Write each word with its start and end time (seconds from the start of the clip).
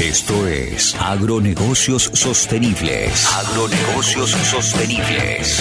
Esto 0.00 0.48
es 0.48 0.96
Agronegocios 0.96 2.10
Sostenibles. 2.14 3.32
Agronegocios 3.32 4.30
Sostenibles. 4.30 5.60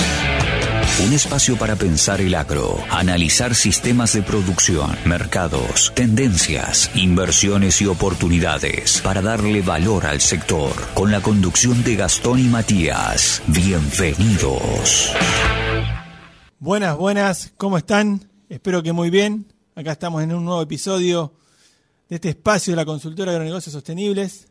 Un 1.06 1.14
espacio 1.14 1.56
para 1.56 1.76
pensar 1.76 2.20
el 2.20 2.34
agro, 2.34 2.80
analizar 2.90 3.54
sistemas 3.54 4.14
de 4.14 4.24
producción, 4.24 4.90
mercados, 5.06 5.92
tendencias, 5.94 6.90
inversiones 6.96 7.80
y 7.84 7.86
oportunidades 7.86 9.02
para 9.02 9.22
darle 9.22 9.62
valor 9.62 10.08
al 10.08 10.20
sector. 10.20 10.74
Con 10.96 11.12
la 11.12 11.22
conducción 11.22 11.84
de 11.84 11.96
Gastón 11.96 12.40
y 12.40 12.48
Matías. 12.48 13.44
Bienvenidos. 13.46 15.14
Buenas, 16.58 16.98
buenas, 16.98 17.54
¿cómo 17.56 17.78
están? 17.78 18.28
Espero 18.50 18.82
que 18.82 18.94
muy 18.94 19.12
bien. 19.12 19.54
Acá 19.76 19.92
estamos 19.92 20.24
en 20.24 20.34
un 20.34 20.44
nuevo 20.44 20.64
episodio 20.64 21.34
de 22.10 22.16
este 22.16 22.30
espacio 22.30 22.72
de 22.72 22.78
la 22.78 22.86
consultora 22.86 23.32
de 23.32 23.38
agronegocios 23.38 23.74
sostenibles, 23.74 24.48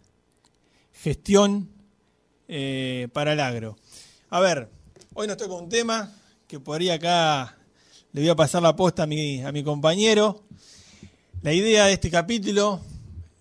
gestión 0.93 1.69
eh, 2.49 3.09
para 3.13 3.33
el 3.33 3.41
agro. 3.41 3.77
A 4.31 4.41
ver, 4.41 4.69
hoy 5.15 5.27
nos 5.27 5.37
toca 5.37 5.55
un 5.55 5.69
tema 5.69 6.13
que 6.47 6.61
podría 6.61 6.95
acá 6.95 7.57
le 8.13 8.21
voy 8.21 8.29
a 8.29 8.37
pasar 8.37 8.63
la 8.63 8.77
posta 8.77 9.05
a 9.05 9.07
mi, 9.07 9.43
a 9.43 9.53
mi 9.53 9.65
compañero. 9.65 10.43
La 11.41 11.53
idea 11.55 11.87
de 11.87 11.95
este 11.95 12.11
capítulo 12.11 12.81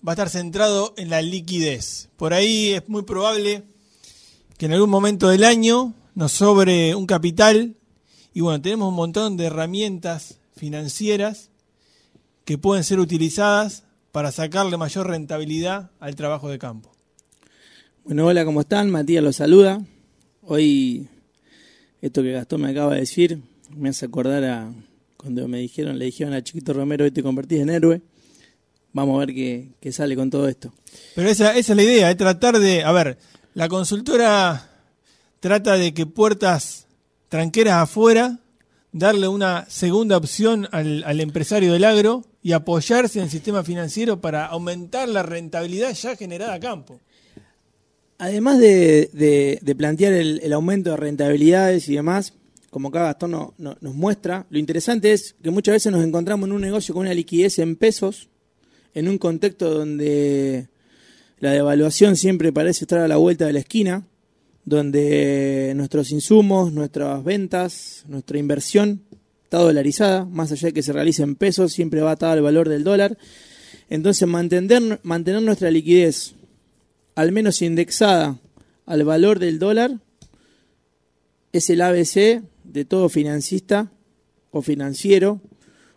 va 0.05 0.11
a 0.11 0.15
estar 0.15 0.29
centrado 0.29 0.93
en 0.97 1.09
la 1.09 1.21
liquidez. 1.21 2.09
Por 2.15 2.33
ahí 2.33 2.69
es 2.69 2.87
muy 2.87 3.03
probable 3.03 3.63
que 4.57 4.67
en 4.67 4.73
algún 4.73 4.89
momento 4.89 5.27
del 5.27 5.43
año 5.43 5.93
nos 6.15 6.31
sobre 6.31 6.95
un 6.95 7.05
capital 7.05 7.75
y 8.33 8.41
bueno, 8.41 8.61
tenemos 8.61 8.89
un 8.89 8.95
montón 8.95 9.35
de 9.35 9.45
herramientas 9.45 10.37
financieras 10.55 11.49
que 12.45 12.57
pueden 12.57 12.83
ser 12.83 12.99
utilizadas 12.99 13.83
para 14.11 14.31
sacarle 14.31 14.77
mayor 14.77 15.07
rentabilidad 15.07 15.91
al 15.99 16.15
trabajo 16.15 16.49
de 16.49 16.59
campo. 16.59 16.91
Bueno, 18.03 18.25
hola, 18.25 18.45
¿cómo 18.45 18.61
están? 18.61 18.89
Matías 18.89 19.23
los 19.23 19.37
saluda. 19.37 19.81
Hoy, 20.41 21.07
esto 22.01 22.21
que 22.21 22.31
Gastón 22.31 22.61
me 22.61 22.69
acaba 22.69 22.93
de 22.95 23.01
decir, 23.01 23.39
me 23.69 23.89
hace 23.89 24.05
acordar 24.05 24.43
a 24.43 24.73
cuando 25.15 25.47
me 25.47 25.59
dijeron, 25.59 25.99
le 25.99 26.05
dijeron 26.05 26.33
a 26.33 26.43
Chiquito 26.43 26.73
Romero, 26.73 27.05
hoy 27.05 27.11
te 27.11 27.21
convertís 27.21 27.59
en 27.59 27.69
héroe. 27.69 28.01
Vamos 28.91 29.15
a 29.15 29.25
ver 29.25 29.35
qué, 29.35 29.69
qué 29.79 29.91
sale 29.91 30.15
con 30.15 30.29
todo 30.29 30.47
esto. 30.47 30.73
Pero 31.15 31.29
esa, 31.29 31.55
esa 31.55 31.73
es 31.73 31.77
la 31.77 31.83
idea, 31.83 32.09
es 32.09 32.17
tratar 32.17 32.59
de, 32.59 32.83
a 32.83 32.91
ver, 32.91 33.17
la 33.53 33.69
consultora 33.69 34.67
trata 35.39 35.77
de 35.77 35.93
que 35.93 36.05
puertas 36.05 36.87
tranqueras 37.29 37.75
afuera, 37.75 38.39
darle 38.91 39.27
una 39.27 39.65
segunda 39.69 40.17
opción 40.17 40.67
al, 40.71 41.03
al 41.05 41.21
empresario 41.21 41.71
del 41.71 41.85
agro 41.85 42.25
y 42.43 42.53
apoyarse 42.53 43.19
en 43.19 43.25
el 43.25 43.31
sistema 43.31 43.63
financiero 43.63 44.19
para 44.19 44.45
aumentar 44.47 45.07
la 45.07 45.23
rentabilidad 45.23 45.93
ya 45.93 46.15
generada 46.15 46.53
a 46.55 46.59
campo. 46.59 46.99
Además 48.17 48.59
de, 48.59 49.09
de- 49.13 49.75
plantear 49.75 50.13
el, 50.13 50.53
aumento 50.53 50.91
de 50.91 50.97
rentabilidades 50.97 51.89
y 51.89 51.95
demás, 51.95 52.33
como 52.69 52.89
acá 52.89 53.03
Gastón 53.03 53.31
no- 53.31 53.53
no- 53.57 53.77
nos 53.81 53.95
muestra, 53.95 54.45
lo 54.49 54.59
interesante 54.59 55.11
es 55.11 55.35
que 55.41 55.49
muchas 55.51 55.73
veces 55.73 55.91
nos 55.91 56.03
encontramos 56.03 56.47
en 56.47 56.53
un 56.53 56.61
negocio 56.61 56.93
con 56.93 57.01
una 57.01 57.13
liquidez 57.13 57.57
en 57.59 57.75
pesos, 57.75 58.29
en 58.93 59.07
un 59.07 59.17
contexto 59.17 59.69
donde 59.71 60.67
la 61.39 61.51
devaluación 61.51 62.15
siempre 62.15 62.51
parece 62.53 62.83
estar 62.83 62.99
a 62.99 63.07
la 63.07 63.17
vuelta 63.17 63.45
de 63.47 63.53
la 63.53 63.59
esquina, 63.59 64.05
donde 64.65 65.73
nuestros 65.75 66.11
insumos, 66.11 66.71
nuestras 66.71 67.23
ventas, 67.23 68.03
nuestra 68.07 68.37
inversión 68.37 69.01
está 69.51 69.57
dolarizada, 69.57 70.23
más 70.23 70.49
allá 70.53 70.67
de 70.69 70.73
que 70.73 70.81
se 70.81 70.93
realice 70.93 71.23
en 71.23 71.35
pesos, 71.35 71.73
siempre 71.73 71.99
va 71.99 72.11
atado 72.11 72.31
al 72.31 72.41
valor 72.41 72.69
del 72.69 72.85
dólar. 72.85 73.17
Entonces 73.89 74.25
mantener, 74.25 75.01
mantener 75.03 75.41
nuestra 75.41 75.69
liquidez 75.69 76.35
al 77.15 77.33
menos 77.33 77.61
indexada 77.61 78.39
al 78.85 79.03
valor 79.03 79.39
del 79.39 79.59
dólar 79.59 79.99
es 81.51 81.69
el 81.69 81.81
ABC 81.81 82.41
de 82.63 82.85
todo 82.85 83.09
financista 83.09 83.91
o 84.51 84.61
financiero 84.61 85.41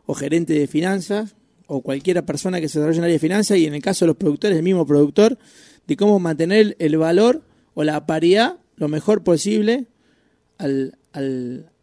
o 0.05 0.15
gerente 0.15 0.55
de 0.55 0.67
finanzas 0.67 1.37
o 1.69 1.81
cualquier 1.81 2.25
persona 2.25 2.61
que 2.61 2.69
se 2.69 2.81
desarrolle 2.81 2.99
en 2.99 3.05
el 3.05 3.09
área 3.11 3.15
de 3.15 3.21
finanzas 3.21 3.57
y 3.59 3.67
en 3.67 3.75
el 3.77 3.83
caso 3.83 4.05
de 4.05 4.09
los 4.09 4.17
productores, 4.17 4.57
el 4.59 4.65
mismo 4.65 4.85
productor, 4.85 5.39
de 5.87 5.97
cómo 5.97 6.19
mantener 6.19 6.75
el 6.81 6.97
valor 6.99 7.45
o 7.75 7.85
la 7.85 8.05
paridad 8.05 8.57
lo 8.75 8.89
mejor 8.89 9.23
posible 9.23 9.87
al- 10.59 10.99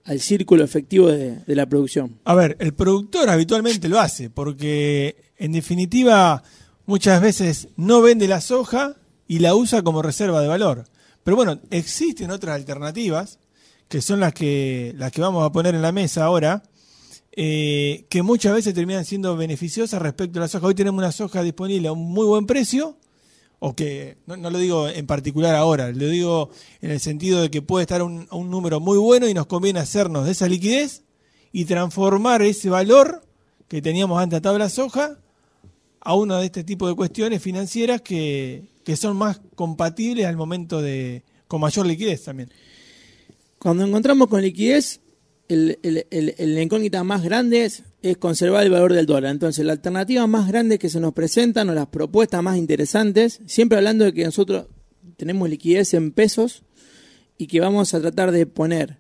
al 0.06 0.19
círculo 0.19 0.63
efectivo 0.63 1.07
de, 1.07 1.41
la 1.47 1.66
producción. 1.66 2.19
A 2.23 2.35
ver, 2.35 2.57
el 2.59 2.73
productor 2.73 3.29
habitualmente 3.29 3.89
lo 3.89 4.00
hace 4.00 4.29
porque 4.29 5.16
en 5.38 5.51
definitiva 5.51 6.44
muchas 6.85 7.22
veces 7.22 7.67
no 7.75 8.01
vende 8.01 8.28
la 8.28 8.41
soja 8.41 8.95
y 9.28 9.40
la 9.40 9.56
usa 9.56 9.81
como 9.81 10.01
reserva 10.01 10.41
de 10.41 10.47
valor. 10.47 10.85
Pero 11.23 11.38
bueno, 11.38 11.59
existen 11.69 12.31
otras 12.31 12.56
alternativas 12.56 13.40
que 13.88 14.01
son 14.01 14.19
las 14.19 14.34
que 14.34 14.94
las 14.97 15.11
que 15.11 15.22
vamos 15.22 15.45
a 15.45 15.51
poner 15.51 15.75
en 15.75 15.81
la 15.81 15.91
mesa 15.91 16.23
ahora, 16.23 16.63
eh, 17.34 18.06
que 18.09 18.23
muchas 18.23 18.53
veces 18.53 18.73
terminan 18.73 19.06
siendo 19.06 19.35
beneficiosas 19.35 20.01
respecto 20.01 20.40
a 20.40 20.44
la 20.44 20.47
soja. 20.47 20.67
Hoy 20.67 20.75
tenemos 20.75 20.97
una 20.97 21.11
soja 21.11 21.44
disponible 21.44 21.90
a 21.90 21.91
un 21.91 22.11
muy 22.11 22.25
buen 22.25 22.45
precio, 22.45 22.97
o 23.63 23.75
que 23.75 24.17
no, 24.25 24.38
no 24.38 24.49
lo 24.49 24.57
digo 24.57 24.89
en 24.89 25.05
particular 25.05 25.53
ahora, 25.55 25.91
lo 25.91 26.07
digo 26.07 26.49
en 26.81 26.89
el 26.89 26.99
sentido 26.99 27.41
de 27.44 27.51
que 27.51 27.61
puede 27.61 27.83
estar 27.83 28.01
un, 28.01 28.27
número 28.31 28.79
muy 28.79 28.97
bueno 28.97 29.27
y 29.29 29.35
nos 29.35 29.45
conviene 29.45 29.79
hacernos 29.79 30.25
de 30.25 30.31
esa 30.31 30.47
liquidez 30.49 31.03
y 31.51 31.66
transformar 31.66 32.41
ese 32.41 32.69
valor 32.72 33.23
que 33.67 33.81
teníamos 33.81 34.19
antes 34.19 34.38
atado 34.39 34.55
a 34.55 34.59
la 34.59 34.69
soja 34.69 35.19
a 35.99 36.16
uno 36.16 36.38
de 36.39 36.45
este 36.47 36.63
tipo 36.63 36.88
de 36.88 36.95
cuestiones 36.95 37.41
financieras 37.44 38.01
que, 38.01 38.63
que 38.83 38.95
son 38.97 39.16
más 39.16 39.39
compatibles 39.53 40.25
al 40.25 40.38
momento 40.38 40.81
de 40.81 41.23
con 41.47 41.61
mayor 41.61 41.85
liquidez 41.85 42.23
también. 42.23 42.49
Cuando 43.59 43.85
encontramos 43.85 44.28
con 44.28 44.41
liquidez, 44.41 45.01
el, 45.49 45.78
el, 45.83 46.07
el- 46.09 46.33
el- 46.39 46.59
incógnita 46.59 47.03
más 47.03 47.22
grande 47.22 47.66
es, 47.66 47.83
es 48.01 48.17
conservar 48.17 48.63
el 48.63 48.72
valor 48.72 48.94
del 48.94 49.06
dólar. 49.06 49.31
Entonces, 49.31 49.66
la 49.66 49.73
alternativa 49.73 50.25
más 50.28 50.47
grande 50.47 50.79
que 50.79 50.89
se 50.89 51.00
nos 51.00 51.13
presentan 51.13 51.69
o 51.69 51.73
las 51.73 51.88
propuestas 51.88 52.41
más 52.41 52.57
interesantes, 52.57 53.41
siempre 53.45 53.78
hablando 53.78 54.06
de 54.06 54.13
que 54.13 54.23
nosotros 54.23 54.67
tenemos 55.17 55.50
liquidez 55.50 55.94
en 55.94 56.11
pesos 56.11 56.63
y 57.38 57.47
que 57.47 57.59
vamos 57.59 57.94
a 57.94 58.01
tratar 58.01 58.31
de 58.31 58.45
poner 58.45 58.97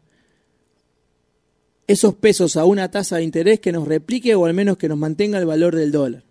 esos 1.87 2.13
pesos 2.13 2.55
a 2.57 2.65
una 2.65 2.89
tasa 2.91 3.17
de 3.17 3.23
interés 3.23 3.59
que 3.59 3.71
nos 3.71 3.87
replique 3.87 4.35
o 4.35 4.45
al 4.45 4.53
menos 4.53 4.77
que 4.77 4.87
nos 4.87 4.97
mantenga 4.97 5.39
el 5.39 5.45
valor 5.45 5.75
del 5.75 5.91
dólar. 5.91 6.23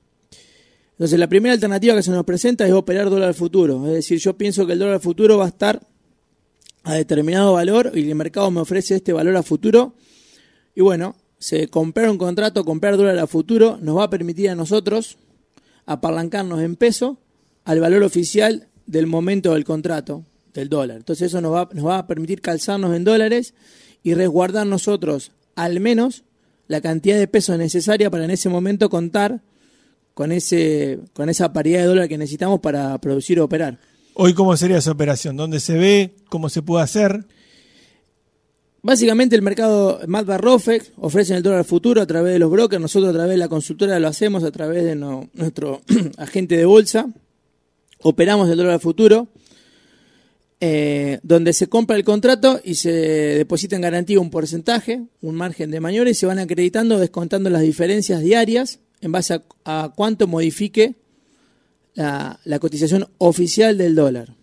Entonces, 0.93 1.19
la 1.19 1.29
primera 1.29 1.55
alternativa 1.55 1.97
que 1.97 2.03
se 2.03 2.11
nos 2.11 2.25
presenta 2.25 2.67
es 2.67 2.73
operar 2.73 3.11
dólar 3.11 3.35
futuro. 3.35 3.87
Es 3.87 3.95
decir, 3.95 4.19
yo 4.19 4.37
pienso 4.37 4.67
que 4.67 4.75
el 4.75 4.79
dólar 4.79 5.01
futuro 5.01 5.39
va 5.39 5.47
a 5.47 5.49
estar 5.49 5.81
a 6.83 6.95
determinado 6.95 7.55
valor 7.55 7.93
y 7.95 8.09
el 8.09 8.15
mercado 8.15 8.51
me 8.51 8.61
ofrece 8.61 8.97
este 8.97 9.13
valor 9.13 9.37
a 9.37 9.43
futuro. 9.43 9.95
Y 10.75 10.83
bueno, 10.83 11.17
se 11.41 11.69
comprar 11.69 12.11
un 12.11 12.19
contrato, 12.19 12.65
comprar 12.65 12.97
dólar 12.97 13.19
a 13.19 13.27
futuro, 13.27 13.79
nos 13.81 13.97
va 13.97 14.05
a 14.05 14.11
permitir 14.11 14.51
a 14.51 14.55
nosotros 14.55 15.17
apalancarnos 15.87 16.61
en 16.61 16.77
peso 16.77 17.19
al 17.65 17.81
valor 17.81 18.03
oficial 18.05 18.69
del 18.87 19.07
momento 19.07 19.55
del 19.55 19.65
contrato 19.65 20.25
del 20.53 20.69
dólar. 20.69 20.99
Entonces 20.99 21.29
eso 21.29 21.41
nos 21.41 21.53
va, 21.53 21.69
nos 21.73 21.87
va 21.87 21.99
a 21.99 22.07
permitir 22.07 22.43
calzarnos 22.43 22.95
en 22.95 23.05
dólares 23.05 23.55
y 24.03 24.15
resguardar 24.15 24.67
nosotros 24.67 25.33
al 25.57 25.81
menos 25.81 26.25
la 26.69 26.81
cantidad 26.81 27.19
de 27.19 27.27
pesos 27.27 27.59
necesaria 27.59 28.11
para 28.11 28.25
en 28.25 28.31
ese 28.31 28.49
momento 28.49 28.91
contar 28.91 29.41
con, 30.15 30.33
ese, 30.33 31.01
con 31.15 31.31
esa 31.31 31.53
paridad 31.53 31.81
de 31.81 31.87
dólar 31.87 32.09
que 32.09 32.19
necesitamos 32.19 32.61
para 32.61 32.99
producir 32.99 33.41
o 33.41 33.45
operar. 33.45 33.79
Hoy, 34.15 34.35
¿cómo 34.35 34.55
sería 34.57 34.77
esa 34.77 34.91
operación? 34.91 35.37
¿Dónde 35.37 35.61
se 35.61 35.79
ve? 35.79 36.15
¿Cómo 36.29 36.51
se 36.51 36.61
puede 36.61 36.85
hacer? 36.85 37.25
Básicamente 38.83 39.37
el 39.37 39.43
mercado 39.43 40.01
Matba 40.07 40.39
Rofex 40.39 40.93
ofrecen 40.97 41.37
el 41.37 41.43
dólar 41.43 41.65
futuro 41.65 42.01
a 42.01 42.07
través 42.07 42.33
de 42.33 42.39
los 42.39 42.51
brokers, 42.51 42.81
nosotros 42.81 43.11
a 43.11 43.13
través 43.13 43.33
de 43.33 43.37
la 43.37 43.49
consultora 43.49 44.01
lo 44.01 44.09
hacemos 44.09 44.43
a 44.43 44.51
través 44.51 44.85
de 44.85 44.97
nuestro 44.97 45.83
agente 46.17 46.57
de 46.57 46.65
bolsa, 46.65 47.13
operamos 47.99 48.49
el 48.49 48.57
dólar 48.57 48.81
futuro, 48.81 49.29
eh, 50.61 51.21
donde 51.23 51.53
se 51.53 51.69
compra 51.69 51.97
el 51.97 52.05
contrato 52.05 52.59
y 52.65 52.75
se 52.75 52.91
deposita 52.91 53.77
en 53.77 53.83
garantía 53.83 54.19
un 54.19 54.31
porcentaje, 54.31 55.03
un 55.21 55.35
margen 55.35 55.71
de 55.71 55.81
maniobra 55.81 56.11
y 56.11 56.15
se 56.15 56.27
van 56.27 56.39
acreditando 56.39 56.99
descontando 56.99 57.51
las 57.51 57.63
diferencias 57.63 58.23
diarias 58.23 58.81
en 59.03 59.13
base 59.13 59.43
a, 59.65 59.93
cuánto 59.95 60.27
modifique 60.27 60.95
la 61.95 62.59
cotización 62.61 63.09
oficial 63.19 63.77
del 63.77 63.95
dólar. 63.95 64.40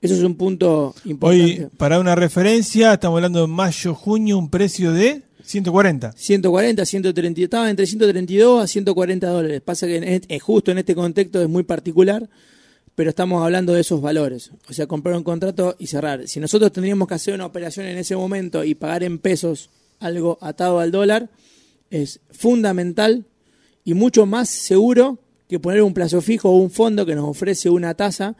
Eso 0.00 0.14
es 0.14 0.22
un 0.22 0.36
punto 0.36 0.94
importante. 1.04 1.44
Hoy, 1.44 1.66
para 1.76 1.98
una 1.98 2.14
referencia, 2.14 2.92
estamos 2.94 3.16
hablando 3.18 3.40
de 3.40 3.46
mayo, 3.48 3.94
junio, 3.94 4.38
un 4.38 4.48
precio 4.48 4.92
de 4.92 5.22
140. 5.42 6.12
140, 6.12 6.84
130, 6.84 7.40
estaba 7.40 7.68
entre 7.70 7.86
132 7.86 8.62
a 8.62 8.66
140 8.66 9.26
dólares. 9.28 9.60
Pasa 9.60 9.86
que 9.86 9.96
en 9.96 10.04
este- 10.04 10.34
eh, 10.36 10.38
justo 10.38 10.70
en 10.70 10.78
este 10.78 10.94
contexto 10.94 11.42
es 11.42 11.48
muy 11.48 11.64
particular, 11.64 12.28
pero 12.94 13.10
estamos 13.10 13.42
hablando 13.42 13.72
de 13.72 13.80
esos 13.80 14.00
valores. 14.00 14.52
O 14.68 14.72
sea, 14.72 14.86
comprar 14.86 15.16
un 15.16 15.24
contrato 15.24 15.74
y 15.80 15.88
cerrar. 15.88 16.28
Si 16.28 16.38
nosotros 16.38 16.72
tendríamos 16.72 17.08
que 17.08 17.14
hacer 17.14 17.34
una 17.34 17.46
operación 17.46 17.86
en 17.86 17.98
ese 17.98 18.14
momento 18.14 18.62
y 18.62 18.74
pagar 18.76 19.02
en 19.02 19.18
pesos 19.18 19.68
algo 19.98 20.38
atado 20.40 20.78
al 20.78 20.92
dólar, 20.92 21.28
es 21.90 22.20
fundamental 22.30 23.24
y 23.84 23.94
mucho 23.94 24.26
más 24.26 24.48
seguro 24.48 25.18
que 25.48 25.58
poner 25.58 25.82
un 25.82 25.94
plazo 25.94 26.20
fijo 26.20 26.50
o 26.50 26.56
un 26.58 26.70
fondo 26.70 27.04
que 27.06 27.14
nos 27.16 27.26
ofrece 27.28 27.70
una 27.70 27.94
tasa, 27.94 28.36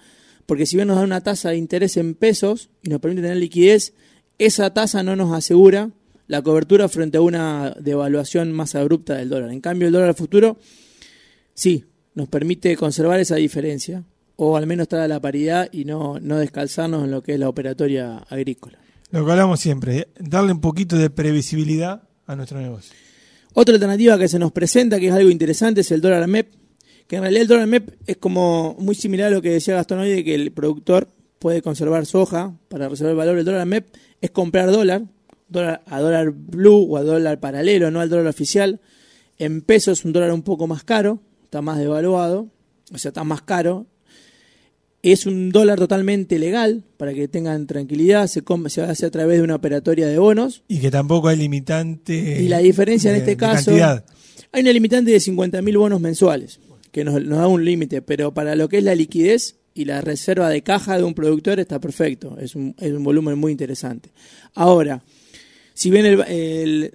porque 0.49 0.65
si 0.65 0.77
bien 0.77 0.89
nos 0.89 0.97
da 0.97 1.03
una 1.03 1.21
tasa 1.21 1.51
de 1.51 1.59
interés 1.59 1.99
en 1.99 2.15
pesos 2.15 2.71
y 2.83 2.89
nos 2.89 3.03
permite 3.03 3.21
tener 3.21 3.37
liquidez, 3.37 3.93
esa 4.39 4.73
tasa 4.73 5.03
no 5.03 5.15
nos 5.15 5.35
asegura 5.35 5.91
la 6.27 6.41
cobertura 6.41 6.89
frente 6.89 7.19
a 7.19 7.21
una 7.21 7.77
devaluación 7.79 8.53
más 8.53 8.75
abrupta 8.75 9.17
del 9.17 9.29
dólar. 9.29 9.53
En 9.53 9.61
cambio, 9.61 9.89
el 9.89 9.93
dólar 9.93 10.15
futuro 10.15 10.57
sí 11.53 11.85
nos 12.15 12.29
permite 12.29 12.75
conservar 12.79 13.21
esa 13.21 13.37
diferencia 13.37 14.05
o 14.37 14.57
al 14.57 14.67
menos 14.67 14.85
estar 14.85 15.01
a 15.01 15.07
la 15.07 15.21
paridad 15.21 15.69
y 15.71 15.85
no, 15.85 16.19
no 16.19 16.39
descalzarnos 16.39 17.05
en 17.05 17.11
lo 17.11 17.23
que 17.23 17.35
es 17.35 17.39
la 17.39 17.51
operatoria 17.51 18.17
agrícola. 18.31 18.79
Lo 19.11 19.27
que 19.27 19.31
hablamos 19.31 19.61
siempre, 19.61 20.09
darle 20.19 20.53
un 20.53 20.63
poquito 20.63 20.97
de 20.97 21.11
previsibilidad 21.11 22.05
a 22.27 22.37
nuestro 22.37 22.59
negocio. 22.59 22.95
Otra 23.53 23.75
alternativa 23.75 24.19
que 24.19 24.29
se 24.29 24.39
nos 24.39 24.53
presenta, 24.53 24.99
que 24.99 25.09
es 25.09 25.13
algo 25.13 25.29
interesante, 25.29 25.83
es 25.83 25.93
el 25.93 26.01
dólar 26.01 26.27
MEP, 26.27 26.55
que 27.09 27.17
en 27.17 27.23
realidad 27.23 27.43
el 27.43 27.49
dólar 27.49 27.67
MEP 27.67 27.89
es 28.07 28.19
como 28.19 28.77
muy 28.79 28.95
similar 28.95 29.29
a 29.29 29.31
lo 29.31 29.43
que 29.43 29.51
decía 29.51 29.75
Gastón 29.75 30.01
hoy, 30.01 30.11
de 30.11 30.25
que 30.25 30.35
el 30.35 30.53
productor 30.53 31.09
puede 31.39 31.63
conservar 31.63 32.05
soja 32.05 32.55
para 32.69 32.89
reservar 32.89 33.13
el 33.13 33.17
valor. 33.17 33.39
El 33.39 33.45
dólar 33.47 33.67
MEP 33.67 33.87
es 34.21 34.31
comprar 34.31 34.71
dólar, 34.71 35.03
dólar 35.49 35.83
a 35.87 36.01
dólar 36.01 36.33
blue 36.33 36.87
o 36.91 36.99
a 36.99 37.03
dólar 37.03 37.41
paralelo, 37.41 37.91
no 37.91 38.01
al 38.01 38.11
dólar 38.11 38.27
oficial. 38.27 38.81
En 39.39 39.63
pesos 39.63 40.05
un 40.05 40.13
dólar 40.13 40.33
un 40.33 40.43
poco 40.43 40.67
más 40.67 40.85
caro, 40.85 41.21
está 41.45 41.63
más 41.63 41.79
devaluado, 41.79 42.49
o 42.93 42.99
sea, 42.99 43.09
está 43.09 43.25
más 43.25 43.41
caro. 43.41 43.87
Es 45.01 45.25
un 45.25 45.51
dólar 45.51 45.79
totalmente 45.79 46.39
legal, 46.39 46.83
para 46.99 47.15
que 47.15 47.27
tengan 47.27 47.67
tranquilidad, 47.67 48.27
se, 48.27 48.43
se 48.67 48.83
hace 48.83 49.07
a 49.07 49.11
través 49.11 49.39
de 49.39 49.45
una 49.45 49.55
operatoria 49.55 50.09
de 50.09 50.19
bonos. 50.19 50.63
Y 50.69 50.81
que 50.81 50.91
tampoco 50.91 51.29
hay 51.29 51.39
limitante. 51.39 52.43
Y 52.43 52.49
la 52.49 52.59
diferencia 52.59 53.11
en 53.13 53.17
este 53.17 53.37
caso, 53.37 53.71
hay 53.71 54.63
una 54.63 54.73
limitante 54.73 55.11
de 55.11 55.19
50.000 55.19 55.79
bonos 55.79 56.01
mensuales, 56.01 56.59
que 56.99 57.05
nos, 57.05 57.23
nos 57.23 57.39
da 57.39 57.49
un 57.49 57.65
límite, 57.65 58.03
pero 58.03 58.35
para 58.35 58.57
lo 58.57 58.69
que 58.69 58.79
es 58.79 58.85
la 58.85 58.95
liquidez 58.95 59.57
y 59.73 59.85
la 59.85 60.01
reserva 60.01 60.49
de 60.49 60.63
caja 60.63 60.99
de 60.99 61.05
un 61.05 61.15
productor 61.15 61.61
está 61.61 61.81
perfecto, 61.81 62.37
es 62.41 62.57
un, 62.57 62.75
es 62.79 62.93
un 62.93 63.05
volumen 63.05 63.39
muy 63.39 63.53
interesante. 63.53 64.11
Ahora, 64.55 65.03
si 65.75 65.91
bien 65.91 66.05
el, 66.05 66.93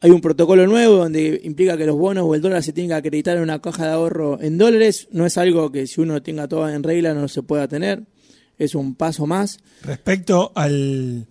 hay 0.00 0.10
un 0.10 0.20
protocolo 0.20 0.66
nuevo 0.66 0.96
donde 0.96 1.40
implica 1.44 1.78
que 1.78 1.86
los 1.86 1.96
bonos 1.96 2.24
o 2.26 2.34
el 2.34 2.42
dólar 2.42 2.62
se 2.62 2.74
tienen 2.74 2.90
que 2.90 2.96
acreditar 2.96 3.38
en 3.38 3.42
una 3.42 3.62
caja 3.62 3.86
de 3.86 3.92
ahorro 3.92 4.38
en 4.42 4.58
dólares, 4.58 5.08
no 5.12 5.24
es 5.24 5.38
algo 5.38 5.72
que 5.72 5.86
si 5.86 6.02
uno 6.02 6.22
tenga 6.22 6.46
todo 6.46 6.68
en 6.68 6.82
regla 6.82 7.14
no 7.14 7.26
se 7.28 7.42
pueda 7.42 7.66
tener, 7.66 8.02
es 8.58 8.74
un 8.74 8.94
paso 8.94 9.26
más. 9.26 9.58
Respecto 9.82 10.52
al, 10.54 11.26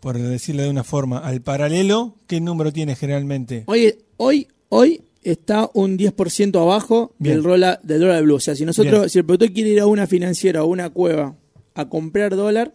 por 0.00 0.18
decirlo 0.18 0.64
de 0.64 0.70
una 0.70 0.82
forma, 0.82 1.18
al 1.18 1.40
paralelo, 1.42 2.16
¿qué 2.26 2.40
número 2.40 2.72
tiene 2.72 2.96
generalmente? 2.96 3.62
Hoy, 3.66 3.94
hoy, 4.16 4.48
hoy 4.70 5.02
está 5.22 5.70
un 5.74 5.98
10% 5.98 6.60
abajo 6.60 7.14
del, 7.18 7.42
rola, 7.44 7.80
del 7.82 8.00
dólar 8.00 8.22
blue. 8.22 8.34
O 8.36 8.40
sea, 8.40 8.54
si 8.54 8.64
nosotros, 8.64 9.10
si 9.12 9.18
el 9.18 9.24
productor 9.24 9.52
quiere 9.52 9.70
ir 9.70 9.80
a 9.80 9.86
una 9.86 10.06
financiera 10.06 10.64
o 10.64 10.66
una 10.66 10.90
cueva 10.90 11.36
a 11.74 11.88
comprar 11.88 12.36
dólar, 12.36 12.72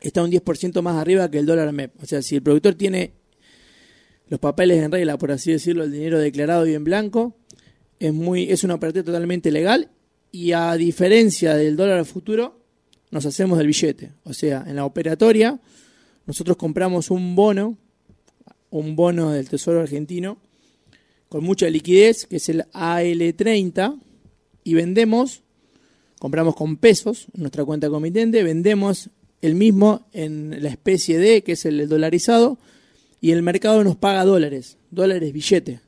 está 0.00 0.22
un 0.22 0.30
10% 0.30 0.80
más 0.82 0.96
arriba 0.96 1.30
que 1.30 1.38
el 1.38 1.46
dólar 1.46 1.72
MEP. 1.72 1.92
O 2.02 2.06
sea, 2.06 2.22
si 2.22 2.36
el 2.36 2.42
productor 2.42 2.74
tiene 2.74 3.12
los 4.28 4.40
papeles 4.40 4.82
en 4.82 4.92
regla, 4.92 5.18
por 5.18 5.32
así 5.32 5.52
decirlo, 5.52 5.84
el 5.84 5.92
dinero 5.92 6.18
declarado 6.18 6.66
y 6.66 6.74
en 6.74 6.84
blanco, 6.84 7.36
es, 7.98 8.12
muy, 8.12 8.50
es 8.50 8.62
una 8.64 8.74
operativa 8.74 9.04
totalmente 9.04 9.50
legal 9.50 9.90
y 10.30 10.52
a 10.52 10.74
diferencia 10.74 11.54
del 11.54 11.76
dólar 11.76 12.04
futuro, 12.04 12.60
nos 13.10 13.24
hacemos 13.26 13.58
del 13.58 13.66
billete. 13.66 14.12
O 14.24 14.32
sea, 14.32 14.64
en 14.66 14.76
la 14.76 14.84
operatoria, 14.84 15.58
nosotros 16.26 16.56
compramos 16.56 17.10
un 17.10 17.34
bono, 17.34 17.78
un 18.70 18.94
bono 18.94 19.30
del 19.30 19.48
Tesoro 19.48 19.80
argentino, 19.80 20.38
con 21.28 21.44
mucha 21.44 21.68
liquidez, 21.68 22.26
que 22.26 22.36
es 22.36 22.48
el 22.48 22.64
AL30, 22.72 24.00
y 24.64 24.74
vendemos, 24.74 25.42
compramos 26.18 26.54
con 26.56 26.76
pesos 26.76 27.26
en 27.34 27.42
nuestra 27.42 27.64
cuenta 27.64 27.88
comitente, 27.88 28.42
vendemos 28.42 29.10
el 29.40 29.54
mismo 29.54 30.06
en 30.12 30.62
la 30.62 30.70
especie 30.70 31.18
D, 31.18 31.42
que 31.42 31.52
es 31.52 31.64
el 31.64 31.88
dolarizado, 31.88 32.58
y 33.20 33.32
el 33.32 33.42
mercado 33.42 33.82
nos 33.84 33.96
paga 33.96 34.24
dólares, 34.24 34.76
dólares 34.90 35.32
billete. 35.32 35.80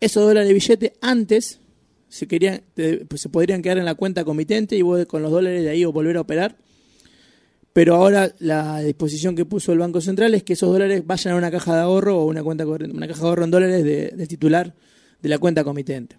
Esos 0.00 0.24
dólares 0.24 0.52
billete 0.52 0.94
antes 1.00 1.60
se, 2.08 2.26
querían, 2.26 2.62
pues 3.08 3.20
se 3.20 3.28
podrían 3.28 3.62
quedar 3.62 3.78
en 3.78 3.84
la 3.84 3.94
cuenta 3.94 4.24
comitente 4.24 4.76
y 4.76 4.82
vos 4.82 5.04
con 5.06 5.22
los 5.22 5.30
dólares 5.30 5.62
de 5.62 5.70
ahí 5.70 5.84
o 5.84 5.92
volver 5.92 6.16
a 6.16 6.22
operar. 6.22 6.56
Pero 7.72 7.94
ahora 7.94 8.34
la 8.40 8.80
disposición 8.80 9.36
que 9.36 9.44
puso 9.44 9.72
el 9.72 9.78
Banco 9.78 10.00
Central 10.00 10.34
es 10.34 10.42
que 10.42 10.54
esos 10.54 10.70
dólares 10.72 11.06
vayan 11.06 11.34
a 11.34 11.36
una 11.36 11.50
caja 11.50 11.74
de 11.74 11.82
ahorro 11.82 12.18
o 12.18 12.24
una 12.26 12.42
cuenta 12.42 12.66
una 12.66 13.06
caja 13.06 13.22
de 13.22 13.28
ahorro 13.28 13.44
en 13.44 13.50
dólares 13.50 13.84
del 13.84 14.28
titular 14.28 14.74
de 15.22 15.28
la 15.28 15.38
cuenta 15.38 15.62
comitente. 15.62 16.16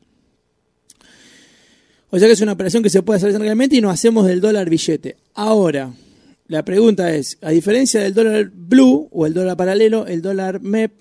O 2.10 2.20
sea 2.20 2.28
que 2.28 2.34
es 2.34 2.42
una 2.42 2.54
operación 2.54 2.84
que 2.84 2.90
se 2.90 3.02
puede 3.04 3.18
hacer 3.18 3.38
realmente 3.40 3.76
y 3.76 3.82
nos 3.82 3.94
hacemos 3.94 4.28
del 4.28 4.42
dólar 4.42 4.70
billete. 4.70 5.18
Ahora, 5.34 5.94
la 6.48 6.64
pregunta 6.66 7.14
es, 7.16 7.38
a 7.42 7.52
diferencia 7.52 8.02
del 8.02 8.14
dólar 8.14 8.52
blue 8.54 9.08
o 9.12 9.26
el 9.26 9.34
dólar 9.34 9.56
paralelo, 9.56 10.06
el 10.08 10.22
dólar 10.22 10.62
MEP, 10.62 10.92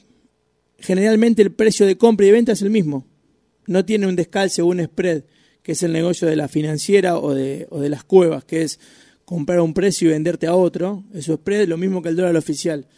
generalmente 0.79 1.43
el 1.43 1.53
precio 1.53 1.87
de 1.87 1.97
compra 1.97 2.27
y 2.27 2.31
venta 2.31 2.53
es 2.53 2.63
el 2.63 2.71
mismo. 2.71 3.07
No 3.67 3.85
tiene 3.85 4.07
un 4.07 4.15
descalce 4.15 4.63
o 4.63 4.67
un 4.67 4.83
spread, 4.83 5.23
que 5.63 5.73
es 5.73 5.83
el 5.83 5.93
negocio 5.93 6.29
de 6.29 6.37
la 6.37 6.47
financiera 6.47 7.15
de, 7.15 7.67
o 7.71 7.81
de 7.81 7.89
las 7.89 8.05
cuevas, 8.05 8.45
que 8.45 8.63
es 8.63 8.79
comprar 9.31 9.61
a 9.61 9.63
un 9.63 9.73
precio 9.73 10.09
y 10.09 10.11
venderte 10.11 10.49
a 10.49 10.57
otro. 10.57 11.05
Eso 11.15 11.41
es 11.47 11.69
lo 11.69 11.77
mismo 11.77 12.03
que 12.03 12.09
el 12.09 12.17
dólar 12.17 12.37
oficial. 12.37 12.89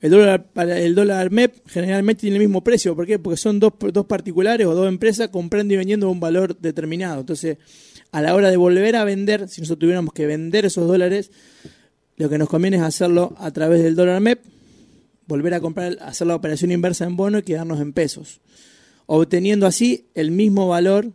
El 0.00 0.12
dólar, 0.12 0.46
el 0.54 0.94
dólar 0.94 1.32
MEP 1.32 1.66
generalmente 1.66 2.20
tiene 2.20 2.36
el 2.36 2.42
mismo 2.42 2.62
precio. 2.62 2.94
¿Por 2.94 3.06
qué? 3.06 3.18
Porque 3.18 3.36
son 3.36 3.58
dos, 3.58 3.72
dos 3.92 4.06
particulares 4.06 4.68
o 4.68 4.74
dos 4.76 4.86
empresas 4.86 5.30
comprando 5.30 5.74
y 5.74 5.78
vendiendo 5.78 6.08
un 6.08 6.20
valor 6.20 6.56
determinado. 6.56 7.18
Entonces, 7.18 7.58
a 8.12 8.22
la 8.22 8.36
hora 8.36 8.50
de 8.50 8.56
volver 8.56 8.94
a 8.94 9.02
vender, 9.02 9.48
si 9.48 9.62
nosotros 9.62 9.80
tuviéramos 9.80 10.14
que 10.14 10.26
vender 10.26 10.64
esos 10.64 10.86
dólares, 10.86 11.32
lo 12.18 12.28
que 12.28 12.38
nos 12.38 12.48
conviene 12.48 12.76
es 12.76 12.84
hacerlo 12.84 13.34
a 13.36 13.50
través 13.50 13.82
del 13.82 13.96
dólar 13.96 14.20
MEP, 14.20 14.44
volver 15.26 15.54
a 15.54 15.60
comprar, 15.60 15.98
hacer 16.02 16.28
la 16.28 16.36
operación 16.36 16.70
inversa 16.70 17.04
en 17.04 17.16
bono 17.16 17.38
y 17.38 17.42
quedarnos 17.42 17.80
en 17.80 17.92
pesos, 17.92 18.40
obteniendo 19.06 19.66
así 19.66 20.06
el 20.14 20.30
mismo 20.30 20.68
valor 20.68 21.10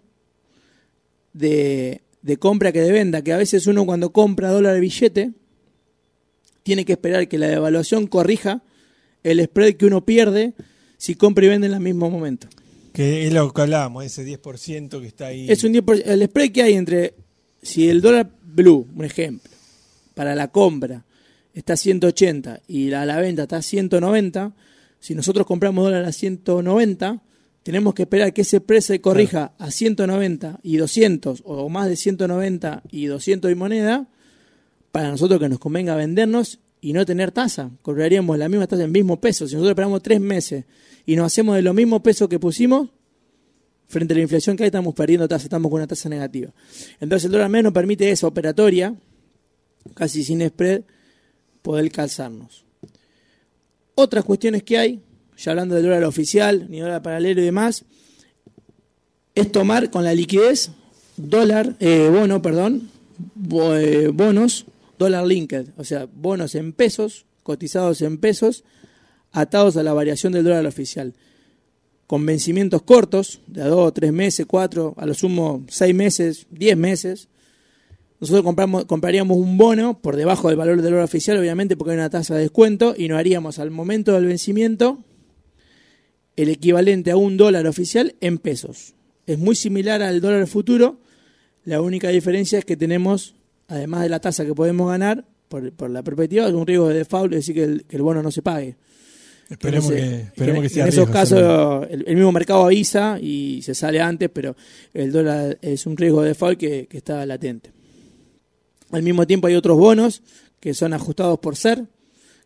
de, 1.32 2.02
compra 2.38 2.72
que 2.72 2.82
de 2.82 2.92
venda, 2.92 3.22
que 3.22 3.34
a 3.34 3.38
veces 3.38 3.68
uno 3.68 3.86
cuando 3.86 4.12
compra 4.12 4.50
dólar 4.50 4.80
billete 4.80 5.32
tiene 6.64 6.84
que 6.84 6.94
esperar 6.94 7.28
que 7.28 7.38
la 7.38 7.48
devaluación 7.48 8.08
corrija 8.08 8.64
el 9.24 9.44
spread 9.44 9.76
que 9.76 9.86
uno 9.86 10.06
pierde 10.06 10.54
si 10.98 11.16
compra 11.16 11.46
y 11.46 11.50
vende 11.50 11.68
en 11.68 11.74
el 11.74 11.80
mismo 11.80 12.10
momento. 12.10 12.48
Que 12.94 13.28
es 13.28 13.34
lo 13.34 13.52
que 13.54 13.62
hablábamos, 13.62 14.06
ese 14.06 14.26
10% 14.26 15.02
que 15.02 15.08
está 15.08 15.28
ahí. 15.28 15.50
Es 15.50 15.64
un 15.64 15.74
10%, 15.74 16.04
el 16.06 16.24
spread 16.26 16.52
que 16.52 16.64
hay 16.64 16.74
entre, 16.74 17.14
si 17.62 17.90
el 17.90 18.02
dólar 18.02 18.32
blue, 18.44 18.88
un 18.96 19.06
ejemplo, 19.06 19.52
para 20.14 20.34
la 20.34 20.48
compra 20.48 21.06
está 21.54 21.74
a 21.74 21.78
180 21.78 22.62
y 22.68 22.92
a 22.94 23.06
la 23.06 23.20
venta 23.20 23.44
está 23.44 23.58
a 23.58 23.62
190, 23.62 24.54
si 25.00 25.14
nosotros 25.14 25.46
compramos 25.46 25.84
dólar 25.84 26.06
a 26.06 26.12
190, 26.12 27.22
tenemos 27.66 27.96
que 27.96 28.04
esperar 28.04 28.32
que 28.32 28.44
ese 28.44 28.62
precio 28.62 28.94
se 28.94 29.02
corrija 29.02 29.56
a 29.58 29.72
190 29.72 30.60
y 30.62 30.78
200 30.78 31.42
o 31.46 31.68
más 31.68 31.90
de 31.90 31.96
190 31.96 32.84
y 32.92 33.08
200 33.08 33.52
y 33.52 33.56
moneda 33.56 34.08
para 34.92 35.10
nosotros 35.10 35.40
que 35.40 35.50
nos 35.50 35.58
convenga 35.58 35.96
vendernos 35.96 36.60
y 36.80 36.94
no 36.94 37.08
tener 37.08 37.32
tasa. 37.32 37.72
Cobraríamos 37.82 38.38
la 38.38 38.50
misma 38.50 38.68
tasa 38.68 38.84
en 38.84 38.92
mismo 38.92 39.20
peso. 39.20 39.48
Si 39.48 39.56
nosotros 39.56 39.72
esperamos 39.72 40.04
tres 40.04 40.22
meses 40.22 40.66
y 41.08 41.16
nos 41.16 41.26
hacemos 41.26 41.56
de 41.56 41.64
lo 41.64 41.74
mismo 41.74 42.04
peso 42.04 42.30
que 42.30 42.38
pusimos, 42.38 42.90
frente 43.88 44.14
a 44.14 44.18
la 44.18 44.22
inflación 44.22 44.56
que 44.56 44.62
hay 44.62 44.68
estamos 44.68 44.94
perdiendo 44.94 45.28
tasa, 45.28 45.46
estamos 45.46 45.72
con 45.72 45.80
una 45.80 45.88
tasa 45.88 46.08
negativa. 46.08 46.54
Entonces 47.00 47.26
el 47.26 47.32
dólar 47.32 47.50
menos 47.50 47.74
permite 47.74 48.12
esa 48.12 48.28
operatoria 48.28 48.96
casi 49.96 50.24
sin 50.24 50.48
spread, 50.48 50.84
poder 51.64 51.92
calzarnos. 51.92 52.64
Otras 53.96 54.24
cuestiones 54.24 54.62
que 54.62 54.78
hay, 54.78 55.02
ya 55.38 55.52
hablando 55.52 55.76
del 55.76 55.84
dólar 55.84 56.04
oficial, 56.04 56.68
ni 56.70 56.80
dólar 56.80 57.02
paralelo 57.02 57.42
y 57.42 57.46
demás, 57.46 57.86
es 59.34 59.52
tomar 59.52 59.90
con 59.90 60.04
la 60.04 60.14
liquidez 60.14 60.72
dólar, 61.18 61.76
eh, 61.80 62.10
bono, 62.12 62.42
perdón, 62.42 62.90
eh, 63.78 64.10
bonos, 64.14 64.66
dólar 64.98 65.26
linked, 65.26 65.68
o 65.78 65.84
sea, 65.84 66.08
bonos 66.14 66.56
en 66.56 66.74
pesos, 66.74 67.26
cotizados 67.44 68.02
en 68.02 68.18
pesos, 68.18 68.64
atados 69.32 69.78
a 69.78 69.84
la 69.84 69.94
variación 69.94 70.34
del 70.34 70.44
dólar 70.44 70.66
oficial, 70.66 71.14
con 72.08 72.26
vencimientos 72.26 72.82
cortos, 72.84 73.42
de 73.48 73.62
a 73.62 73.68
dos, 73.68 73.94
tres 73.94 74.14
meses, 74.14 74.46
cuatro, 74.46 74.94
a 74.98 75.06
lo 75.06 75.14
sumo 75.14 75.66
seis 75.68 75.94
meses, 75.94 76.48
diez 76.50 76.78
meses, 76.78 77.28
nosotros 78.20 78.86
compraríamos 78.88 79.38
un 79.38 79.58
bono 79.58 80.00
por 80.00 80.16
debajo 80.16 80.48
del 80.48 80.58
valor 80.58 80.78
del 80.78 80.92
dólar 80.92 81.04
oficial, 81.04 81.38
obviamente, 81.38 81.76
porque 81.76 81.92
hay 81.92 81.98
una 81.98 82.10
tasa 82.10 82.36
de 82.36 82.42
descuento, 82.42 82.96
y 82.98 83.08
nos 83.08 83.20
haríamos 83.20 83.60
al 83.60 83.72
momento 83.72 84.14
del 84.14 84.26
vencimiento 84.26 85.00
el 86.36 86.50
equivalente 86.50 87.12
a 87.12 87.18
un 87.18 87.38
dólar 87.38 87.68
oficial 87.68 88.16
en 88.22 88.38
pesos. 88.38 88.94
Es 89.26 89.38
muy 89.40 89.56
similar 89.56 90.02
al 90.02 90.22
dólar 90.22 90.46
futuro, 90.48 91.00
la 91.64 91.82
única 91.82 92.10
diferencia 92.10 92.60
es 92.60 92.66
que 92.66 92.78
tenemos, 92.78 93.36
además 93.68 94.04
de 94.04 94.10
la 94.10 94.20
tasa 94.20 94.46
que 94.46 94.54
podemos 94.54 94.90
ganar, 94.90 95.26
por, 95.48 95.90
la 95.90 96.04
perspectiva, 96.04 96.48
un 96.50 96.68
riesgo 96.68 96.90
de 96.90 96.96
default, 96.96 97.34
es 97.34 97.40
decir, 97.40 97.56
que 97.56 97.64
el, 97.64 97.86
que 97.86 97.96
el 97.96 98.02
bono 98.02 98.22
no 98.22 98.32
se 98.32 98.42
pague. 98.42 98.76
Esperemos 99.50 99.90
no 99.92 99.96
se- 99.96 100.02
que, 100.02 100.16
esperemos 100.22 100.64
que 100.64 100.70
sea 100.70 100.84
en 100.84 100.90
esos 100.90 101.06
riesgo 101.06 101.14
casos 101.14 101.88
el, 101.90 102.04
el 102.08 102.16
mismo 102.16 102.32
mercado 102.32 102.66
avisa 102.66 103.20
y 103.22 103.62
se 103.62 103.76
sale 103.76 104.02
antes, 104.02 104.30
pero 104.34 104.56
el 104.94 105.12
dólar 105.12 105.58
es 105.62 105.86
un 105.86 105.96
riesgo 105.96 106.22
de 106.24 106.30
default 106.30 106.60
que, 106.60 106.88
que 106.88 106.98
está 106.98 107.26
latente. 107.26 107.72
Al 108.92 109.04
mismo 109.04 109.26
tiempo 109.26 109.48
hay 109.48 109.56
otros 109.56 109.78
bonos 109.78 110.22
que 110.60 110.74
son 110.74 110.94
ajustados 110.94 111.40
por 111.40 111.56
ser, 111.56 111.86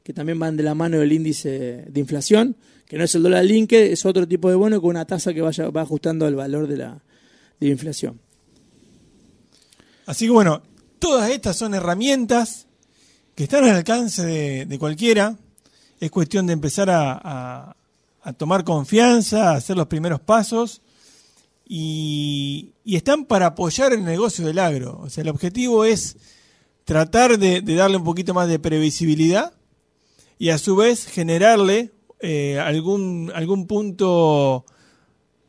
que 0.03 0.13
también 0.13 0.39
van 0.39 0.57
de 0.57 0.63
la 0.63 0.75
mano 0.75 0.99
del 0.99 1.11
índice 1.11 1.85
de 1.89 1.99
inflación, 1.99 2.55
que 2.89 2.97
no 2.97 3.05
es 3.05 3.15
el 3.15 3.23
dólar 3.23 3.45
linked, 3.45 3.77
es 3.91 4.03
otro 4.05 4.27
tipo 4.27 4.49
de 4.49 4.55
bono 4.55 4.81
con 4.81 4.89
una 4.89 5.05
tasa 5.05 5.33
que 5.33 5.41
vaya, 5.41 5.69
va 5.69 5.83
ajustando 5.83 6.25
al 6.25 6.35
valor 6.35 6.67
de 6.67 6.75
la, 6.77 7.01
de 7.59 7.67
la 7.67 7.71
inflación. 7.71 8.19
Así 10.05 10.25
que 10.25 10.31
bueno, 10.31 10.61
todas 10.97 11.29
estas 11.29 11.55
son 11.55 11.73
herramientas 11.75 12.65
que 13.35 13.43
están 13.43 13.63
al 13.63 13.75
alcance 13.75 14.25
de, 14.25 14.65
de 14.65 14.79
cualquiera. 14.79 15.37
Es 15.99 16.09
cuestión 16.11 16.47
de 16.47 16.53
empezar 16.53 16.89
a, 16.89 17.13
a- 17.23 17.75
a 18.21 18.33
tomar 18.33 18.65
confianza, 18.65 19.51
a 19.51 19.55
hacer 19.55 19.77
los 19.77 19.87
primeros 19.87 20.19
pasos 20.19 20.81
y, 21.65 22.73
y 22.83 22.97
están 22.97 23.23
para 23.25 23.45
apoyar 23.47 23.93
el 23.93 24.03
negocio 24.03 24.45
del 24.45 24.59
agro. 24.59 24.99
O 25.01 25.09
sea, 25.09 25.21
el 25.21 25.29
objetivo 25.29 25.85
es 25.85 26.17
tratar 26.83 27.37
de, 27.39 27.61
de 27.61 27.75
darle 27.75 27.95
un 27.97 28.03
poquito 28.03 28.33
más 28.33 28.49
de 28.49 28.59
previsibilidad 28.59 29.53
y 30.37 30.49
a 30.49 30.57
su 30.57 30.75
vez 30.75 31.05
generarle 31.05 31.91
eh, 32.19 32.59
algún, 32.59 33.31
algún 33.33 33.67
punto 33.67 34.65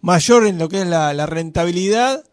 mayor 0.01 0.47
en 0.47 0.59
lo 0.59 0.69
que 0.69 0.83
es 0.83 0.87
la, 0.87 1.27
rentabilidad 1.27 2.25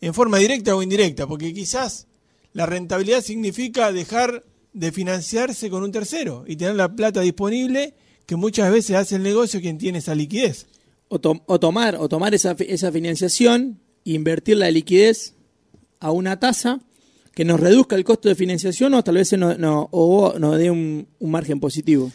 en 0.00 0.14
forma 0.14 0.38
directa 0.38 0.74
o 0.76 0.82
indirecta, 0.82 1.26
porque 1.26 1.54
quizás 1.54 2.06
la 2.52 2.66
rentabilidad 2.66 3.22
significa 3.22 3.92
dejar 3.92 4.44
de 4.72 4.92
financiarse 4.92 5.70
con 5.70 5.82
un 5.82 5.92
tercero 5.92 6.44
y 6.46 6.56
tener 6.56 6.74
la 6.74 6.94
plata 6.94 7.20
disponible 7.20 7.94
que 8.26 8.36
muchas 8.36 8.70
veces 8.72 8.96
hace 8.96 9.16
el 9.16 9.22
negocio 9.22 9.60
quien 9.60 9.78
tiene 9.78 9.98
esa 9.98 10.14
liquidez. 10.14 10.66
O, 11.08 11.20
o 11.46 11.60
tomar, 11.60 11.96
o 11.96 12.08
tomar 12.08 12.34
esa, 12.34 12.56
esa 12.58 12.90
financiación, 12.90 13.80
invertir 14.04 14.56
la 14.56 14.70
liquidez 14.70 15.34
a 16.00 16.10
una 16.10 16.40
tasa 16.40 16.80
que 17.34 17.44
nos 17.44 17.60
reduzca 17.60 17.96
el 17.96 18.04
costo 18.04 18.28
de 18.28 18.34
financiación 18.34 18.94
o 18.94 19.04
tal 19.04 19.16
vez 19.16 19.32
no, 19.34 19.54
no- 19.56 19.88
o 19.92 20.38
nos 20.38 20.58
dé 20.58 20.70
un 20.70 21.06
margen 21.20 21.60
positivo. 21.60 22.10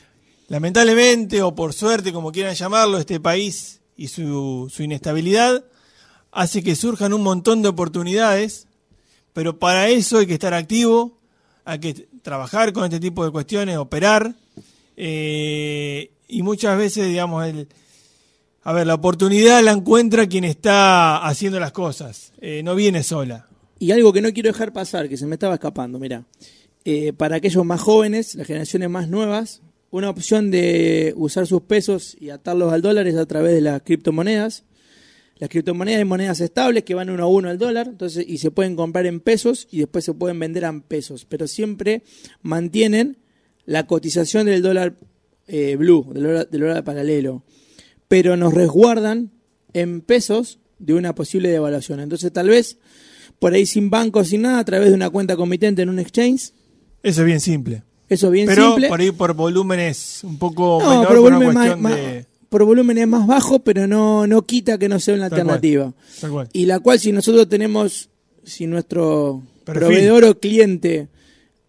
Lamentablemente 0.47 1.41
o 1.41 1.53
por 1.55 1.73
suerte, 1.73 2.13
como 2.13 2.31
quieran 2.31 2.55
llamarlo, 2.55 2.97
este 2.97 3.19
país 3.19 3.81
y 3.95 4.07
su, 4.07 4.71
su 4.73 4.83
inestabilidad 4.83 5.65
hace 6.31 6.63
que 6.63 6.75
surjan 6.75 7.13
un 7.13 7.23
montón 7.23 7.61
de 7.61 7.69
oportunidades, 7.69 8.67
pero 9.33 9.59
para 9.59 9.89
eso 9.89 10.19
hay 10.19 10.27
que 10.27 10.33
estar 10.33 10.53
activo, 10.53 11.17
hay 11.65 11.79
que 11.79 12.07
trabajar 12.21 12.73
con 12.73 12.85
este 12.85 12.99
tipo 12.99 13.25
de 13.25 13.31
cuestiones, 13.31 13.77
operar, 13.77 14.35
eh, 14.95 16.11
y 16.27 16.43
muchas 16.43 16.77
veces, 16.77 17.07
digamos, 17.07 17.45
el, 17.45 17.67
a 18.63 18.73
ver, 18.73 18.87
la 18.87 18.95
oportunidad 18.95 19.63
la 19.63 19.71
encuentra 19.71 20.27
quien 20.27 20.43
está 20.43 21.25
haciendo 21.25 21.59
las 21.59 21.71
cosas, 21.71 22.33
eh, 22.41 22.61
no 22.63 22.75
viene 22.75 23.03
sola. 23.03 23.47
Y 23.79 23.91
algo 23.91 24.11
que 24.11 24.21
no 24.21 24.33
quiero 24.33 24.51
dejar 24.51 24.73
pasar, 24.73 25.07
que 25.07 25.17
se 25.17 25.25
me 25.25 25.35
estaba 25.35 25.55
escapando, 25.55 25.99
mira. 25.99 26.23
Eh, 26.83 27.13
para 27.13 27.35
aquellos 27.35 27.65
más 27.65 27.81
jóvenes, 27.81 28.35
las 28.35 28.47
generaciones 28.47 28.89
más 28.89 29.07
nuevas, 29.09 29.61
una 29.91 30.09
opción 30.09 30.51
de 30.51 31.13
usar 31.15 31.47
sus 31.47 31.61
pesos 31.61 32.15
y 32.19 32.29
atarlos 32.29 32.73
al 32.73 32.81
dólar 32.81 33.07
es 33.07 33.15
a 33.15 33.25
través 33.25 33.53
de 33.53 33.61
las 33.61 33.81
criptomonedas. 33.81 34.63
Las 35.37 35.49
criptomonedas 35.49 35.99
hay 35.99 36.05
monedas 36.05 36.41
estables 36.41 36.83
que 36.83 36.95
van 36.95 37.09
uno 37.09 37.23
a 37.23 37.27
uno 37.27 37.49
al 37.49 37.57
dólar, 37.57 37.87
entonces 37.87 38.25
y 38.27 38.39
se 38.39 38.51
pueden 38.51 38.75
comprar 38.75 39.05
en 39.05 39.19
pesos 39.19 39.67
y 39.71 39.79
después 39.79 40.03
se 40.03 40.13
pueden 40.13 40.39
vender 40.39 40.63
en 40.63 40.81
pesos, 40.81 41.25
pero 41.25 41.47
siempre 41.47 42.03
mantienen 42.41 43.17
la 43.65 43.85
cotización 43.85 44.47
del 44.47 44.61
dólar 44.61 44.97
eh, 45.47 45.75
blue, 45.75 46.07
del 46.13 46.23
dólar, 46.23 46.49
del 46.49 46.61
dólar 46.61 46.83
paralelo, 46.83 47.43
pero 48.07 48.35
nos 48.35 48.53
resguardan 48.53 49.31
en 49.73 50.01
pesos 50.01 50.59
de 50.79 50.95
una 50.95 51.13
posible 51.13 51.49
devaluación. 51.49 51.99
Entonces 51.99 52.33
tal 52.33 52.49
vez 52.49 52.77
por 53.39 53.53
ahí 53.53 53.65
sin 53.65 53.89
banco, 53.89 54.23
sin 54.23 54.41
nada, 54.41 54.59
a 54.59 54.65
través 54.65 54.89
de 54.89 54.95
una 54.95 55.09
cuenta 55.09 55.35
comitente 55.35 55.81
en 55.83 55.89
un 55.89 55.99
exchange, 55.99 56.53
Eso 57.03 57.21
es 57.21 57.25
bien 57.25 57.39
simple. 57.39 57.83
Eso 58.09 58.29
bien 58.31 58.47
pero 58.47 58.67
simple. 58.71 58.87
por 58.89 58.99
ahí 58.99 59.11
por 59.11 59.33
volúmenes 59.33 60.21
un 60.23 60.37
poco 60.37 60.79
No, 60.81 60.89
menor 60.89 61.07
por 61.07 61.15
por 61.17 61.25
una 61.33 61.37
volumen, 61.37 61.81
más, 61.81 61.95
de... 61.95 62.25
por 62.49 62.63
volumen 62.65 62.97
es 62.97 63.07
más 63.07 63.27
bajo, 63.27 63.59
pero 63.59 63.87
no, 63.87 64.25
no 64.27 64.41
quita 64.43 64.77
que 64.77 64.87
no 64.89 64.99
sea 64.99 65.15
una 65.15 65.29
Tal 65.29 65.43
cual. 65.43 65.55
alternativa. 65.55 65.93
Tal 66.21 66.31
cual. 66.31 66.49
Y 66.53 66.65
la 66.65 66.79
cual 66.79 66.99
si 66.99 67.11
nosotros 67.11 67.47
tenemos, 67.49 68.09
si 68.43 68.67
nuestro 68.67 69.41
Perfil. 69.65 69.81
proveedor 69.81 70.23
o 70.25 70.39
cliente 70.39 71.07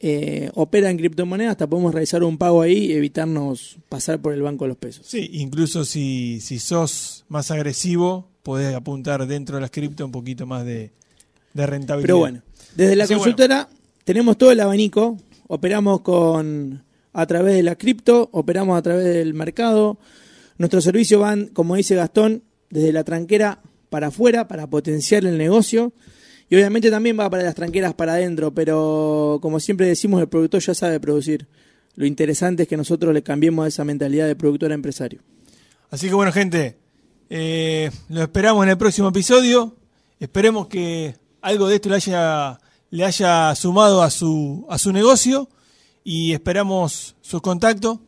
eh, 0.00 0.50
opera 0.54 0.90
en 0.90 0.97
criptomonedas, 0.97 1.52
hasta 1.52 1.66
podemos 1.66 1.92
realizar 1.92 2.23
un 2.23 2.38
pago 2.38 2.62
ahí 2.62 2.87
y 2.87 2.92
evitarnos 2.92 3.76
pasar 3.88 4.21
por 4.21 4.33
el 4.33 4.42
banco 4.42 4.64
de 4.64 4.68
los 4.68 4.76
pesos. 4.78 5.04
Sí, 5.07 5.28
incluso 5.33 5.85
si, 5.85 6.40
si 6.40 6.61
sos 6.61 7.25
más 7.28 7.50
agresivo, 7.50 8.28
podés 8.45 8.75
apuntar 8.76 9.26
dentro 9.26 9.57
de 9.57 9.62
las 9.62 9.71
cripto 9.73 10.04
un 10.04 10.12
poquito 10.12 10.47
más 10.47 10.64
de, 10.64 10.92
de 11.52 11.66
rentabilidad. 11.66 12.07
Pero 12.07 12.18
bueno, 12.18 12.42
desde 12.76 12.95
la 12.95 13.04
Así, 13.04 13.14
consultora 13.14 13.68
tenemos 14.04 14.38
todo 14.38 14.52
el 14.52 14.61
abanico, 14.61 15.16
operamos 15.48 16.02
con 16.02 16.84
a 17.12 17.26
través 17.26 17.54
de 17.54 17.62
la 17.64 17.76
cripto, 17.76 18.28
operamos 18.32 18.78
a 18.78 18.82
través 18.82 19.04
del 19.04 19.34
mercado. 19.34 19.98
Nuestros 20.56 20.84
servicios 20.84 21.20
van, 21.20 21.46
como 21.48 21.74
dice 21.74 21.96
Gastón, 21.96 22.44
desde 22.70 22.92
la 22.92 23.02
tranquera 23.02 23.60
para 23.90 24.08
afuera 24.08 24.46
para 24.46 24.68
potenciar 24.68 25.24
el 25.24 25.36
negocio. 25.36 25.92
Y 26.50 26.56
obviamente 26.56 26.90
también 26.90 27.18
va 27.18 27.28
para 27.28 27.42
las 27.42 27.54
tranqueras 27.54 27.94
para 27.94 28.14
adentro, 28.14 28.54
pero 28.54 29.38
como 29.42 29.60
siempre 29.60 29.86
decimos, 29.86 30.20
el 30.20 30.28
productor 30.28 30.62
ya 30.62 30.74
sabe 30.74 31.00
producir. 31.00 31.46
Lo 31.94 32.06
interesante 32.06 32.62
es 32.62 32.68
que 32.68 32.76
nosotros 32.76 33.12
le 33.12 33.22
cambiemos 33.22 33.66
esa 33.66 33.84
mentalidad 33.84 34.26
de 34.26 34.36
productor 34.36 34.70
a 34.70 34.74
empresario. 34.74 35.20
Así 35.90 36.08
que 36.08 36.14
bueno, 36.14 36.32
gente, 36.32 36.76
eh, 37.28 37.90
lo 38.08 38.22
esperamos 38.22 38.64
en 38.64 38.70
el 38.70 38.78
próximo 38.78 39.08
episodio. 39.08 39.76
Esperemos 40.20 40.68
que 40.68 41.16
algo 41.40 41.68
de 41.68 41.74
esto 41.74 41.88
le 41.88 41.96
haya, 41.96 42.58
le 42.90 43.04
haya 43.04 43.54
sumado 43.54 44.02
a 44.02 44.11
su, 44.11 44.66
a 44.68 44.78
su 44.78 44.92
negocio 44.92 45.49
y 46.04 46.33
esperamos 46.33 47.16
sus 47.21 47.40
contactos 47.42 47.99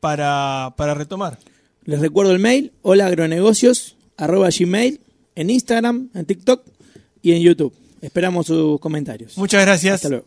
para, 0.00 0.74
para 0.76 0.94
retomar. 0.94 1.38
Les 1.84 2.00
recuerdo 2.00 2.32
el 2.32 2.38
mail, 2.38 2.72
hola 2.82 3.06
agronegocios, 3.06 3.96
arroba 4.16 4.48
gmail, 4.56 5.00
en 5.34 5.50
Instagram, 5.50 6.10
en 6.14 6.26
TikTok 6.26 6.64
y 7.22 7.32
en 7.32 7.42
YouTube. 7.42 7.74
Esperamos 8.00 8.46
sus 8.46 8.80
comentarios. 8.80 9.38
Muchas 9.38 9.62
gracias. 9.62 9.94
Hasta 9.94 10.08
luego. 10.08 10.26